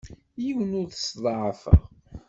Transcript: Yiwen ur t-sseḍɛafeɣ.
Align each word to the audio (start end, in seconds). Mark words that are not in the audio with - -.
Yiwen 0.43 0.77
ur 0.81 0.87
t-sseḍɛafeɣ. 0.89 1.81